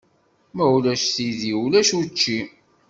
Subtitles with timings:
[0.55, 2.39] Ma ulac tidi ulac učči.